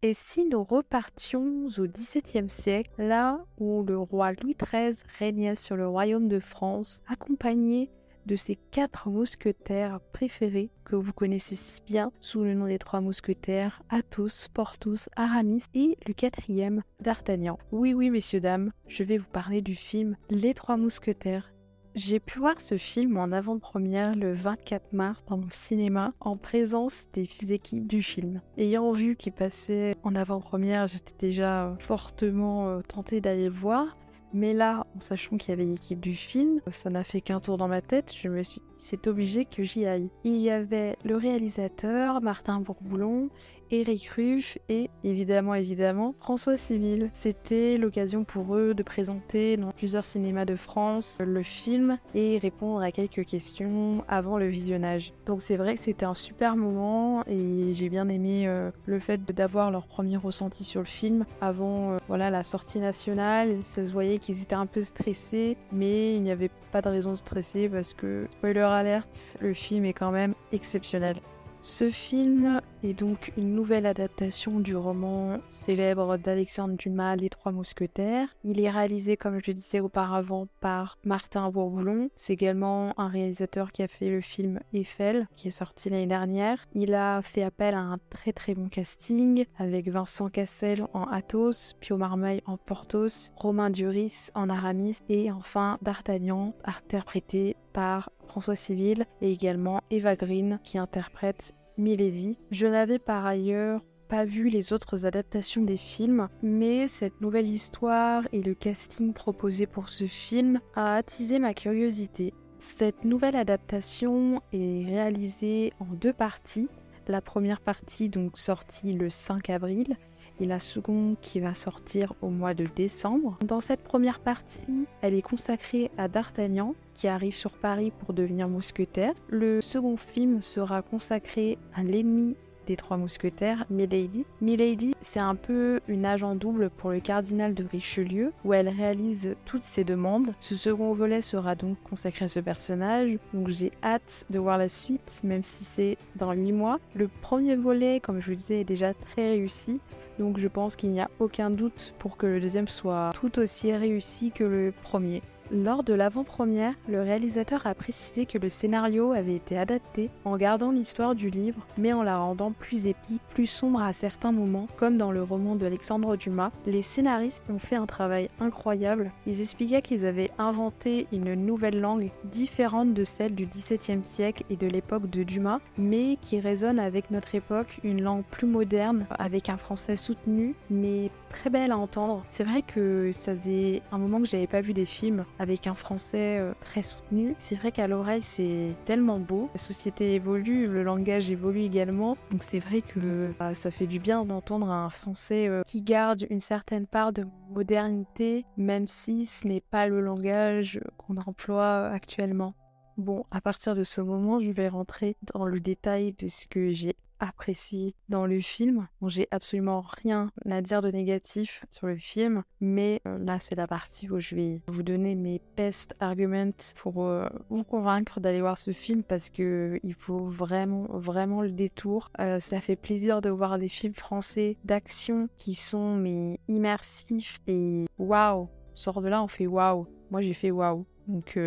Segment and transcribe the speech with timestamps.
[0.00, 5.74] Et si nous repartions au XVIIe siècle, là où le roi Louis XIII régnait sur
[5.74, 7.90] le royaume de France, accompagné
[8.24, 13.00] de ses quatre mousquetaires préférés que vous connaissez si bien sous le nom des trois
[13.00, 17.58] mousquetaires, Athos, Porthos, Aramis et le quatrième, D'Artagnan.
[17.72, 21.50] Oui, oui, messieurs, dames, je vais vous parler du film Les trois mousquetaires
[21.98, 27.06] j'ai pu voir ce film en avant-première le 24 mars dans mon cinéma en présence
[27.12, 28.40] des équipes du film.
[28.56, 33.96] Ayant vu qu'il passait en avant-première, j'étais déjà fortement euh, tentée d'aller le voir.
[34.32, 37.56] Mais là, en sachant qu'il y avait l'équipe du film, ça n'a fait qu'un tour
[37.56, 40.08] dans ma tête, je me suis dit c'est obligé que j'y aille.
[40.24, 43.28] Il y avait le réalisateur Martin Bourboulon,
[43.70, 47.10] Eric Ruff et évidemment, évidemment, François Civil.
[47.12, 52.80] C'était l'occasion pour eux de présenter dans plusieurs cinémas de France le film et répondre
[52.80, 55.12] à quelques questions avant le visionnage.
[55.26, 59.24] Donc c'est vrai que c'était un super moment et j'ai bien aimé euh, le fait
[59.24, 63.58] d'avoir leur premier ressenti sur le film avant euh, voilà la sortie nationale.
[63.62, 67.10] Ça se voyait qu'ils étaient un peu stressés, mais il n'y avait pas de raison
[67.10, 71.16] de stresser parce que spoiler alerte, le film est quand même exceptionnel.
[71.60, 78.28] Ce film est donc une nouvelle adaptation du roman célèbre d'Alexandre Dumas, Les Trois Mousquetaires.
[78.44, 82.10] Il est réalisé, comme je le disais auparavant, par Martin Bourboulon.
[82.14, 86.64] C'est également un réalisateur qui a fait le film Eiffel, qui est sorti l'année dernière.
[86.74, 91.74] Il a fait appel à un très très bon casting, avec Vincent Cassel en Athos,
[91.80, 99.06] Pio Marmaille en Porthos, Romain Duris en Aramis, et enfin D'Artagnan, interprété par François Civil,
[99.20, 102.38] et également Eva Green, qui interprète Milady.
[102.50, 108.22] Je n'avais par ailleurs pas vu les autres adaptations des films, mais cette nouvelle histoire
[108.32, 112.32] et le casting proposé pour ce film a attisé ma curiosité.
[112.58, 116.68] Cette nouvelle adaptation est réalisée en deux parties.
[117.08, 119.96] La première partie donc sortie le 5 avril
[120.40, 123.38] et la seconde qui va sortir au mois de décembre.
[123.46, 128.46] Dans cette première partie, elle est consacrée à D'Artagnan qui arrive sur Paris pour devenir
[128.46, 129.14] mousquetaire.
[129.28, 132.36] Le second film sera consacré à l'ennemi
[132.76, 134.24] Trois Mousquetaires, Milady.
[134.40, 139.36] Milady, c'est un peu une agent double pour le cardinal de Richelieu, où elle réalise
[139.44, 140.34] toutes ses demandes.
[140.40, 144.68] Ce second volet sera donc consacré à ce personnage, donc j'ai hâte de voir la
[144.68, 146.78] suite, même si c'est dans 8 mois.
[146.94, 149.80] Le premier volet, comme je vous disais, est déjà très réussi,
[150.18, 153.72] donc je pense qu'il n'y a aucun doute pour que le deuxième soit tout aussi
[153.72, 155.22] réussi que le premier.
[155.50, 160.70] Lors de l'avant-première, le réalisateur a précisé que le scénario avait été adapté en gardant
[160.70, 164.98] l'histoire du livre, mais en la rendant plus épique, plus sombre à certains moments, comme
[164.98, 166.50] dans le roman d'Alexandre Dumas.
[166.66, 169.10] Les scénaristes ont fait un travail incroyable.
[169.26, 174.56] Ils expliquaient qu'ils avaient inventé une nouvelle langue différente de celle du XVIIe siècle et
[174.56, 179.48] de l'époque de Dumas, mais qui résonne avec notre époque, une langue plus moderne, avec
[179.48, 182.24] un français soutenu, mais très belle à entendre.
[182.30, 185.74] C'est vrai que ça faisait un moment que j'avais pas vu des films avec un
[185.74, 187.36] français euh, très soutenu.
[187.38, 189.48] C'est vrai qu'à l'oreille c'est tellement beau.
[189.54, 192.16] La société évolue, le langage évolue également.
[192.32, 196.26] Donc c'est vrai que bah, ça fait du bien d'entendre un français euh, qui garde
[196.28, 202.54] une certaine part de modernité, même si ce n'est pas le langage qu'on emploie actuellement.
[202.96, 206.72] Bon, à partir de ce moment, je vais rentrer dans le détail de ce que
[206.72, 208.88] j'ai apprécié dans le film.
[209.06, 213.66] J'ai absolument rien à dire de négatif sur le film, mais euh, là c'est la
[213.66, 218.58] partie où je vais vous donner mes best arguments pour euh, vous convaincre d'aller voir
[218.58, 222.10] ce film parce que il faut vraiment vraiment le détour.
[222.20, 227.86] Euh, ça fait plaisir de voir des films français d'action qui sont mais immersifs et
[227.98, 228.48] waouh.
[228.74, 229.86] Sort de là, on fait waouh.
[230.10, 230.86] Moi j'ai fait waouh.
[231.08, 231.38] Donc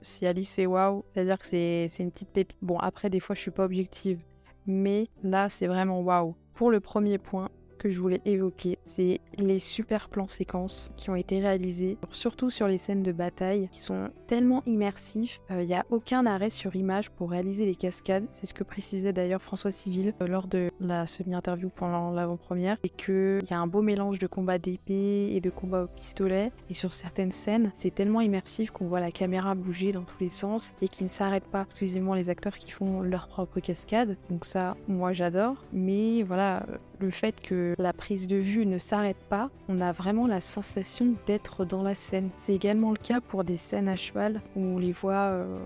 [0.00, 2.58] si Alice fait waouh, c'est-à-dire que c'est une petite pépite.
[2.62, 4.20] Bon après des fois je suis pas objective
[4.66, 6.34] mais là c'est vraiment waouh.
[6.54, 11.14] Pour le premier point, que je voulais évoquer, c'est les super plans séquences qui ont
[11.14, 15.40] été réalisés, surtout sur les scènes de bataille, qui sont tellement immersifs.
[15.50, 18.26] Il euh, n'y a aucun arrêt sur image pour réaliser les cascades.
[18.32, 22.76] C'est ce que précisait d'ailleurs François Civil euh, lors de la semi-interview pendant l'avant-première.
[22.82, 26.52] Et qu'il y a un beau mélange de combats d'épée et de combats au pistolet.
[26.70, 30.28] Et sur certaines scènes, c'est tellement immersif qu'on voit la caméra bouger dans tous les
[30.28, 31.62] sens et qui ne s'arrête pas.
[31.70, 34.16] Excusez-moi les acteurs qui font leur propre cascade.
[34.30, 35.64] Donc ça, moi j'adore.
[35.72, 36.66] Mais voilà,
[37.00, 41.64] le fait que la prise de vue s'arrête pas, on a vraiment la sensation d'être
[41.64, 42.30] dans la scène.
[42.36, 45.58] C'est également le cas pour des scènes à cheval où on les voit euh,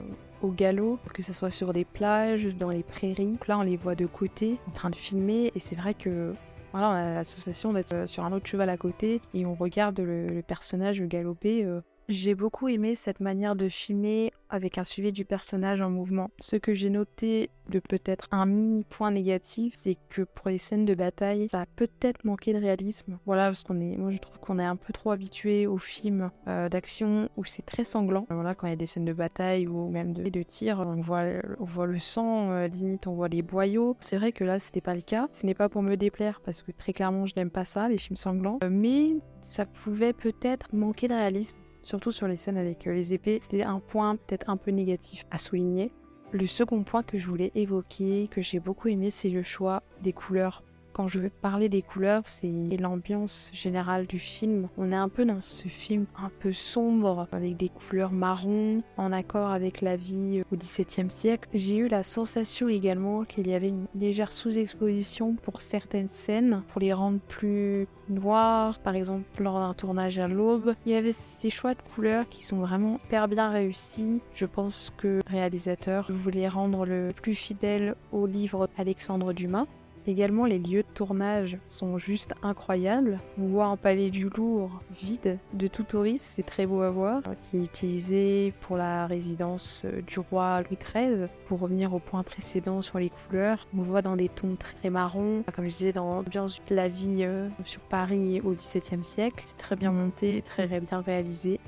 [0.42, 3.38] au galop, que ce soit sur des plages, dans les prairies.
[3.48, 6.32] Là, on les voit de côté, en train de filmer, et c'est vrai que
[6.72, 9.54] voilà, on a la sensation d'être euh, sur un autre cheval à côté et on
[9.54, 11.64] regarde le, personnage galoper.
[11.64, 16.30] Euh, J'ai beaucoup aimé cette manière de filmer avec un suivi du personnage en mouvement.
[16.40, 20.84] Ce que j'ai noté de peut-être un mini point négatif, c'est que pour les scènes
[20.84, 23.18] de bataille, ça a peut-être manqué de réalisme.
[23.26, 26.30] Voilà, parce qu'on est, moi je trouve qu'on est un peu trop habitué aux films
[26.46, 28.24] euh, d'action où c'est très sanglant.
[28.30, 31.00] Voilà, quand il y a des scènes de bataille ou même de, de tir, on
[31.00, 31.24] voit,
[31.58, 33.96] on voit le sang, euh, limite on voit les boyaux.
[33.98, 35.26] C'est vrai que là c'était pas le cas.
[35.32, 37.98] Ce n'est pas pour me déplaire parce que très clairement je n'aime pas ça, les
[37.98, 38.60] films sanglants.
[38.62, 43.14] Euh, mais ça pouvait peut-être manquer de réalisme surtout sur les scènes avec euh, les
[43.14, 43.38] épées.
[43.40, 45.92] C'était un point peut-être un peu négatif à souligner.
[46.32, 50.12] Le second point que je voulais évoquer, que j'ai beaucoup aimé, c'est le choix des
[50.12, 50.64] couleurs
[50.96, 52.50] quand je veux parler des couleurs, c'est
[52.80, 54.68] l'ambiance générale du film.
[54.78, 59.12] On est un peu dans ce film un peu sombre, avec des couleurs marron, en
[59.12, 61.50] accord avec la vie au XVIIe siècle.
[61.52, 66.80] J'ai eu la sensation également qu'il y avait une légère sous-exposition pour certaines scènes, pour
[66.80, 70.74] les rendre plus noires, par exemple lors d'un tournage à l'aube.
[70.86, 74.22] Il y avait ces choix de couleurs qui sont vraiment hyper bien réussis.
[74.34, 79.66] Je pense que le réalisateur voulait rendre le plus fidèle au livre Alexandre Dumas.
[80.06, 83.18] Également, les lieux de tournage sont juste incroyables.
[83.40, 87.22] On voit un palais du Louvre vide de tout touriste, c'est très beau à voir,
[87.42, 91.26] qui est utilisé pour la résidence euh, du roi Louis XIII.
[91.48, 95.42] Pour revenir au point précédent sur les couleurs, on voit dans des tons très marrons,
[95.54, 99.42] comme je disais, dans l'ambiance de la vie euh, sur Paris au XVIIe siècle.
[99.44, 101.58] C'est très bien monté, très bien réalisé.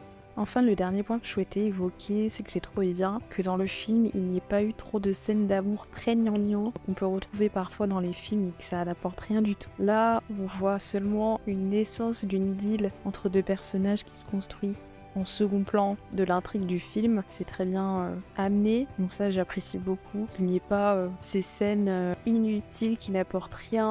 [0.41, 3.57] Enfin, le dernier point que je souhaitais évoquer, c'est que j'ai trouvé bien que dans
[3.57, 7.07] le film, il n'y ait pas eu trop de scènes d'amour très gnangnan qu'on peut
[7.07, 9.69] retrouver parfois dans les films et que ça n'apporte rien du tout.
[9.81, 14.75] Là, on voit seulement une naissance d'une idylle entre deux personnages qui se construit
[15.25, 17.23] second plan de l'intrigue du film.
[17.27, 20.27] C'est très bien euh, amené, donc ça j'apprécie beaucoup.
[20.35, 23.89] Qu'il n'y ait pas euh, ces scènes euh, inutiles qui n'apportent rien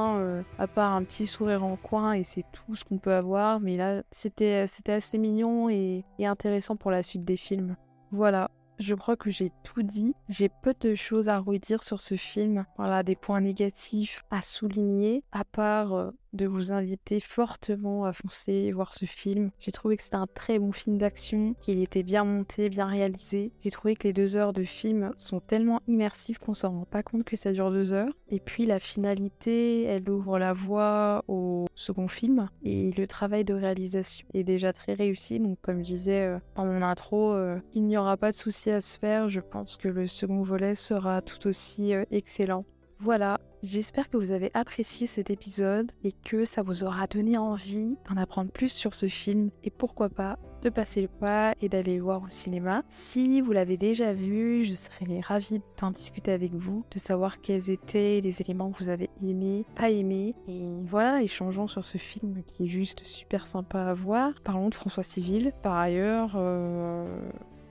[0.59, 3.59] à part un petit sourire en coin et c'est tout ce qu'on peut avoir.
[3.59, 7.75] Mais là c'était assez mignon et intéressant pour la suite des films.
[8.11, 10.13] Voilà, je crois que j'ai tout dit.
[10.29, 12.65] J'ai peu de choses à redire sur ce film.
[12.77, 18.71] Voilà, des points négatifs à souligner, à part euh, de vous inviter fortement à foncer
[18.71, 19.51] voir ce film.
[19.59, 23.51] J'ai trouvé que c'était un très bon film d'action, qu'il était bien monté, bien réalisé.
[23.61, 27.03] J'ai trouvé que les deux heures de film sont tellement immersifs qu'on s'en rend pas
[27.03, 28.13] compte que ça dure deux heures.
[28.29, 31.46] Et puis la finalité, elle ouvre la voie au
[31.77, 32.49] second film.
[32.63, 35.39] Et le travail de réalisation est déjà très réussi.
[35.39, 38.69] Donc comme je disais euh, dans mon intro, euh, il n'y aura pas de souci
[38.71, 39.29] à se faire.
[39.29, 42.65] Je pense que le second volet sera tout aussi euh, excellent.
[42.99, 47.95] Voilà, j'espère que vous avez apprécié cet épisode et que ça vous aura donné envie
[48.09, 51.97] d'en apprendre plus sur ce film et pourquoi pas de passer le pas et d'aller
[51.97, 52.83] le voir au cinéma.
[52.89, 57.69] Si vous l'avez déjà vu, je serais ravie d'en discuter avec vous, de savoir quels
[57.69, 60.35] étaient les éléments que vous avez aimés, pas aimés.
[60.47, 64.33] Et voilà, échangeons sur ce film qui est juste super sympa à voir.
[64.43, 65.53] Parlons de François Civil.
[65.61, 67.05] Par ailleurs, euh,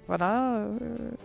[0.09, 0.77] voilà, euh,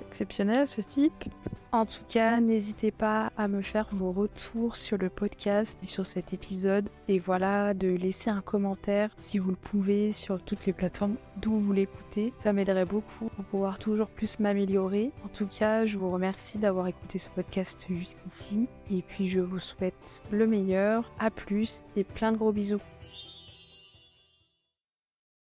[0.08, 1.26] exceptionnel ce type.
[1.74, 6.06] En tout cas, n'hésitez pas à me faire vos retours sur le podcast et sur
[6.06, 6.90] cet épisode.
[7.08, 11.58] Et voilà, de laisser un commentaire si vous le pouvez sur toutes les plateformes d'où
[11.60, 12.34] vous l'écoutez.
[12.44, 15.14] Ça m'aiderait beaucoup pour pouvoir toujours plus m'améliorer.
[15.24, 18.68] En tout cas, je vous remercie d'avoir écouté ce podcast jusqu'ici.
[18.92, 21.10] Et puis, je vous souhaite le meilleur.
[21.20, 22.82] À plus et plein de gros bisous.